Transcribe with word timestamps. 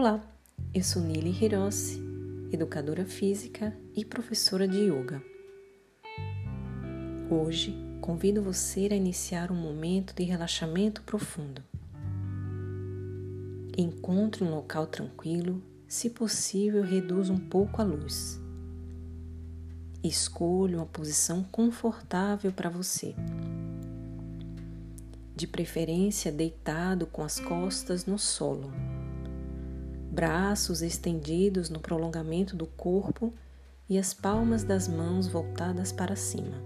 Olá, 0.00 0.18
eu 0.72 0.82
sou 0.82 1.02
Nili 1.02 1.30
Hirossi, 1.30 2.02
educadora 2.50 3.04
física 3.04 3.76
e 3.94 4.02
professora 4.02 4.66
de 4.66 4.78
yoga. 4.78 5.22
Hoje 7.28 7.76
convido 8.00 8.42
você 8.42 8.88
a 8.90 8.96
iniciar 8.96 9.52
um 9.52 9.54
momento 9.54 10.14
de 10.14 10.22
relaxamento 10.22 11.02
profundo. 11.02 11.62
Encontre 13.76 14.42
um 14.42 14.50
local 14.50 14.86
tranquilo, 14.86 15.62
se 15.86 16.08
possível, 16.08 16.82
reduza 16.82 17.30
um 17.30 17.38
pouco 17.38 17.82
a 17.82 17.84
luz. 17.84 18.40
Escolha 20.02 20.78
uma 20.78 20.86
posição 20.86 21.44
confortável 21.44 22.50
para 22.52 22.70
você. 22.70 23.14
De 25.36 25.46
preferência, 25.46 26.32
deitado 26.32 27.06
com 27.06 27.22
as 27.22 27.38
costas 27.38 28.06
no 28.06 28.18
solo 28.18 28.72
braços 30.20 30.82
estendidos 30.82 31.70
no 31.70 31.80
prolongamento 31.80 32.54
do 32.54 32.66
corpo 32.66 33.32
e 33.88 33.96
as 33.96 34.12
palmas 34.12 34.62
das 34.62 34.86
mãos 34.86 35.26
voltadas 35.26 35.92
para 35.92 36.14
cima. 36.14 36.62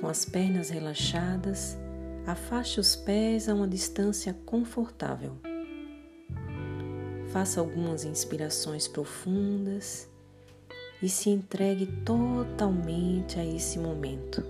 Com 0.00 0.06
as 0.06 0.24
pernas 0.24 0.70
relaxadas, 0.70 1.76
afaste 2.24 2.78
os 2.78 2.94
pés 2.94 3.48
a 3.48 3.54
uma 3.54 3.66
distância 3.66 4.36
confortável. 4.46 5.36
Faça 7.30 7.58
algumas 7.58 8.04
inspirações 8.04 8.86
profundas 8.86 10.08
e 11.02 11.08
se 11.08 11.28
entregue 11.28 11.86
totalmente 12.04 13.40
a 13.40 13.44
esse 13.44 13.80
momento, 13.80 14.44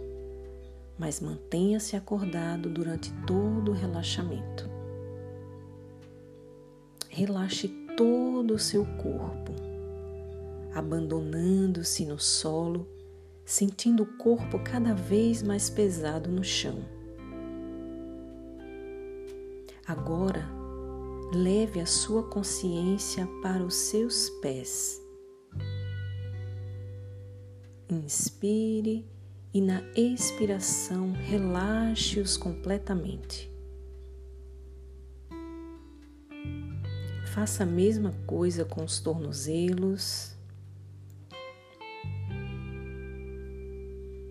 mas 0.98 1.20
mantenha-se 1.20 1.96
acordado 1.96 2.68
durante 2.68 3.10
todo 3.26 3.70
o 3.70 3.74
relaxamento. 3.74 4.75
Relaxe 7.16 7.68
todo 7.96 8.52
o 8.52 8.58
seu 8.58 8.84
corpo, 8.84 9.54
abandonando-se 10.74 12.04
no 12.04 12.18
solo, 12.18 12.86
sentindo 13.42 14.02
o 14.02 14.18
corpo 14.18 14.58
cada 14.58 14.92
vez 14.92 15.42
mais 15.42 15.70
pesado 15.70 16.30
no 16.30 16.44
chão. 16.44 16.78
Agora, 19.86 20.46
leve 21.32 21.80
a 21.80 21.86
sua 21.86 22.22
consciência 22.22 23.26
para 23.40 23.64
os 23.64 23.76
seus 23.76 24.28
pés. 24.42 25.00
Inspire 27.88 29.08
e 29.54 29.62
na 29.62 29.80
expiração 29.96 31.12
relaxe-os 31.12 32.36
completamente. 32.36 33.55
Faça 37.36 37.64
a 37.64 37.66
mesma 37.66 38.14
coisa 38.26 38.64
com 38.64 38.82
os 38.82 38.98
tornozelos, 38.98 40.34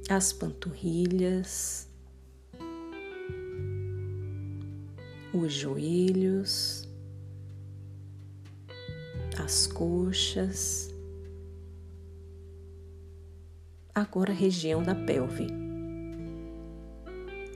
as 0.10 0.34
panturrilhas, 0.34 1.88
os 5.32 5.54
joelhos, 5.54 6.90
as 9.38 9.68
coxas, 9.68 10.92
agora 13.94 14.32
a 14.32 14.36
região 14.36 14.82
da 14.82 14.96
pelve, 14.96 15.46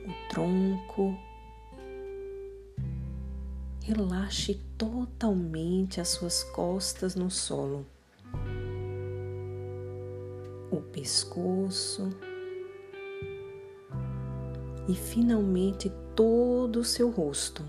o 0.06 0.28
tronco 0.28 1.18
relaxe 3.82 4.54
totalmente 4.76 6.00
as 6.00 6.08
suas 6.08 6.42
costas 6.42 7.14
no 7.14 7.30
solo, 7.30 7.86
o 10.70 10.80
pescoço. 10.80 12.10
E 14.88 14.94
finalmente 14.94 15.92
todo 16.16 16.80
o 16.80 16.84
seu 16.84 17.10
rosto, 17.10 17.64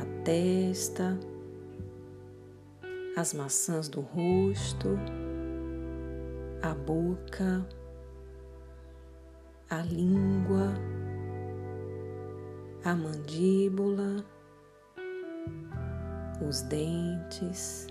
a 0.00 0.22
testa, 0.22 1.18
as 3.16 3.34
maçãs 3.34 3.88
do 3.88 4.00
rosto, 4.00 4.96
a 6.62 6.72
boca, 6.72 7.66
a 9.68 9.82
língua 9.82 10.72
a 12.84 12.94
mandíbula, 12.94 14.24
os 16.46 16.62
dentes. 16.62 17.86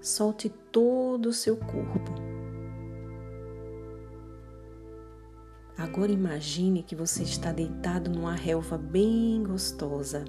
Solte 0.00 0.48
todo 0.70 1.26
o 1.26 1.32
seu 1.32 1.56
corpo. 1.56 2.14
Agora 5.76 6.10
imagine 6.10 6.82
que 6.82 6.94
você 6.94 7.22
está 7.22 7.52
deitado 7.52 8.10
numa 8.10 8.34
relva 8.34 8.76
bem 8.76 9.42
gostosa 9.42 10.24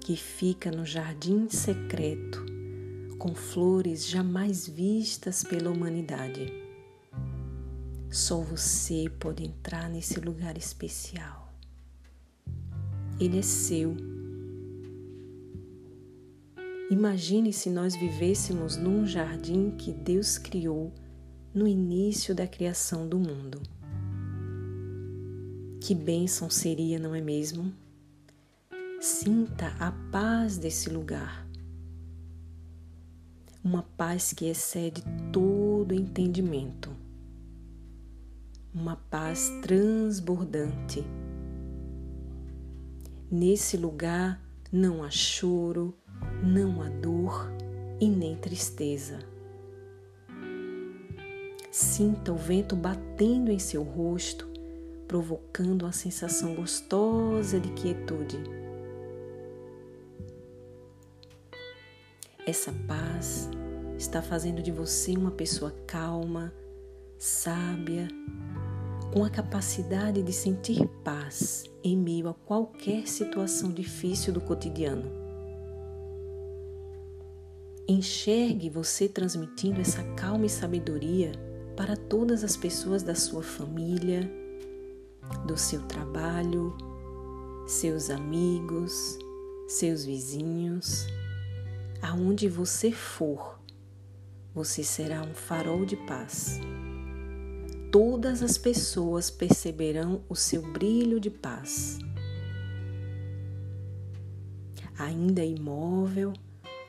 que 0.00 0.16
fica 0.16 0.70
no 0.70 0.84
jardim 0.84 1.48
secreto 1.48 2.44
com 3.18 3.34
flores 3.34 4.06
jamais 4.06 4.66
vistas 4.66 5.42
pela 5.44 5.70
humanidade. 5.70 6.52
Só 8.10 8.40
você 8.40 9.10
pode 9.18 9.44
entrar 9.44 9.88
nesse 9.88 10.18
lugar 10.18 10.56
especial 10.56 11.47
ele 13.20 13.38
é 13.38 13.42
seu. 13.42 13.96
Imagine 16.90 17.52
se 17.52 17.68
nós 17.68 17.94
vivêssemos 17.94 18.76
num 18.76 19.04
jardim 19.04 19.72
que 19.72 19.92
Deus 19.92 20.38
criou 20.38 20.92
no 21.52 21.66
início 21.66 22.34
da 22.34 22.46
criação 22.46 23.08
do 23.08 23.18
mundo. 23.18 23.60
Que 25.80 25.94
bênção 25.94 26.48
seria, 26.48 26.98
não 26.98 27.14
é 27.14 27.20
mesmo? 27.20 27.72
Sinta 29.00 29.74
a 29.78 29.92
paz 30.10 30.56
desse 30.56 30.88
lugar. 30.88 31.46
Uma 33.62 33.82
paz 33.82 34.32
que 34.32 34.46
excede 34.46 35.02
todo 35.32 35.94
entendimento. 35.94 36.90
Uma 38.72 38.96
paz 38.96 39.50
transbordante 39.62 41.04
Nesse 43.30 43.76
lugar 43.76 44.42
não 44.72 45.02
há 45.02 45.10
choro, 45.10 45.94
não 46.42 46.80
há 46.80 46.88
dor 46.88 47.52
e 48.00 48.08
nem 48.08 48.34
tristeza. 48.34 49.18
Sinta 51.70 52.32
o 52.32 52.36
vento 52.36 52.74
batendo 52.74 53.50
em 53.50 53.58
seu 53.58 53.82
rosto, 53.82 54.48
provocando 55.06 55.82
uma 55.82 55.92
sensação 55.92 56.54
gostosa 56.54 57.60
de 57.60 57.68
quietude. 57.72 58.38
Essa 62.46 62.72
paz 62.86 63.50
está 63.98 64.22
fazendo 64.22 64.62
de 64.62 64.72
você 64.72 65.14
uma 65.14 65.32
pessoa 65.32 65.70
calma, 65.86 66.50
sábia 67.18 68.08
com 69.12 69.24
a 69.24 69.30
capacidade 69.30 70.22
de 70.22 70.32
sentir 70.32 70.86
paz 71.02 71.64
em 71.82 71.96
meio 71.96 72.28
a 72.28 72.34
qualquer 72.34 73.06
situação 73.06 73.72
difícil 73.72 74.32
do 74.32 74.40
cotidiano. 74.40 75.10
Enxergue 77.88 78.68
você 78.68 79.08
transmitindo 79.08 79.80
essa 79.80 80.02
calma 80.14 80.44
e 80.44 80.50
sabedoria 80.50 81.32
para 81.74 81.96
todas 81.96 82.44
as 82.44 82.56
pessoas 82.56 83.02
da 83.02 83.14
sua 83.14 83.42
família, 83.42 84.30
do 85.46 85.56
seu 85.56 85.80
trabalho, 85.86 86.76
seus 87.66 88.10
amigos, 88.10 89.18
seus 89.66 90.04
vizinhos. 90.04 91.06
Aonde 92.02 92.46
você 92.46 92.92
for, 92.92 93.58
você 94.54 94.84
será 94.84 95.22
um 95.22 95.34
farol 95.34 95.86
de 95.86 95.96
paz 95.96 96.60
todas 97.90 98.42
as 98.42 98.58
pessoas 98.58 99.30
perceberão 99.30 100.22
o 100.28 100.36
seu 100.36 100.62
brilho 100.62 101.18
de 101.18 101.30
paz. 101.30 101.98
Ainda 104.98 105.44
imóvel, 105.44 106.32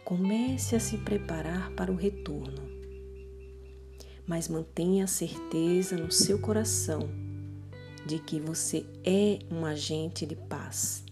comece 0.03 0.75
a 0.75 0.79
se 0.79 0.97
preparar 0.97 1.71
para 1.71 1.91
o 1.91 1.95
retorno, 1.95 2.67
mas 4.25 4.47
mantenha 4.47 5.03
a 5.03 5.07
certeza 5.07 5.95
no 5.95 6.11
seu 6.11 6.39
coração 6.39 7.09
de 8.05 8.17
que 8.17 8.39
você 8.39 8.85
é 9.03 9.39
um 9.51 9.65
agente 9.65 10.25
de 10.25 10.35
paz. 10.35 11.03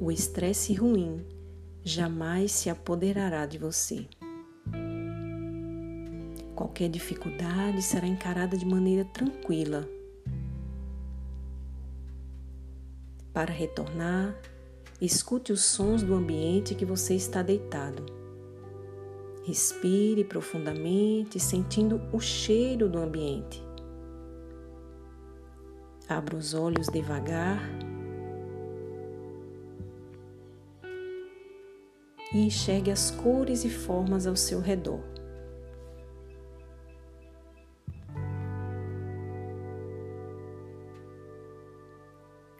O 0.00 0.10
estresse 0.10 0.72
ruim 0.72 1.24
jamais 1.84 2.52
se 2.52 2.70
apoderará 2.70 3.44
de 3.46 3.58
você. 3.58 4.06
Qualquer 6.58 6.88
dificuldade 6.88 7.80
será 7.80 8.04
encarada 8.04 8.56
de 8.56 8.66
maneira 8.66 9.04
tranquila. 9.04 9.88
Para 13.32 13.52
retornar, 13.52 14.34
escute 15.00 15.52
os 15.52 15.62
sons 15.62 16.02
do 16.02 16.12
ambiente 16.16 16.74
que 16.74 16.84
você 16.84 17.14
está 17.14 17.42
deitado. 17.42 18.04
Respire 19.46 20.24
profundamente, 20.24 21.38
sentindo 21.38 22.00
o 22.12 22.18
cheiro 22.18 22.88
do 22.88 22.98
ambiente. 22.98 23.62
Abra 26.08 26.34
os 26.34 26.54
olhos 26.54 26.88
devagar 26.88 27.62
e 32.34 32.38
enxergue 32.38 32.90
as 32.90 33.12
cores 33.12 33.64
e 33.64 33.70
formas 33.70 34.26
ao 34.26 34.34
seu 34.34 34.60
redor. 34.60 35.17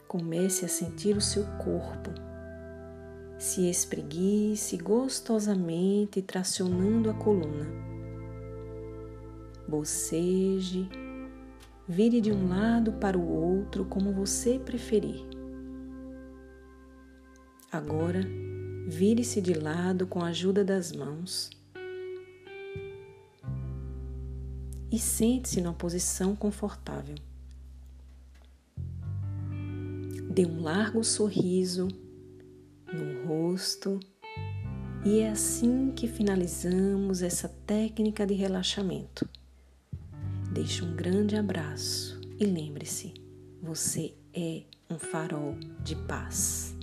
Comece 0.08 0.64
a 0.64 0.68
sentir 0.68 1.14
o 1.18 1.20
seu 1.20 1.44
corpo. 1.58 2.10
Se 3.38 3.68
espreguice 3.68 4.78
gostosamente, 4.78 6.22
tracionando 6.22 7.10
a 7.10 7.14
coluna. 7.14 7.66
Boceje, 9.68 10.88
vire 11.86 12.22
de 12.22 12.32
um 12.32 12.48
lado 12.48 12.94
para 12.94 13.18
o 13.18 13.28
outro 13.28 13.84
como 13.84 14.10
você 14.14 14.58
preferir. 14.58 15.22
Agora, 17.70 18.20
vire-se 18.86 19.42
de 19.42 19.52
lado 19.52 20.06
com 20.06 20.22
a 20.22 20.28
ajuda 20.28 20.64
das 20.64 20.90
mãos 20.90 21.50
e 24.90 24.98
sente-se 24.98 25.60
numa 25.60 25.74
posição 25.74 26.34
confortável. 26.34 27.27
Dê 30.38 30.46
um 30.46 30.60
largo 30.60 31.02
sorriso 31.02 31.88
no 32.86 33.26
rosto 33.26 33.98
e 35.04 35.18
é 35.18 35.30
assim 35.30 35.90
que 35.90 36.06
finalizamos 36.06 37.22
essa 37.22 37.48
técnica 37.48 38.24
de 38.24 38.34
relaxamento. 38.34 39.28
Deixe 40.52 40.84
um 40.84 40.94
grande 40.94 41.34
abraço 41.34 42.20
e 42.38 42.44
lembre-se, 42.44 43.14
você 43.60 44.14
é 44.32 44.62
um 44.88 44.96
farol 44.96 45.56
de 45.82 45.96
paz. 46.06 46.77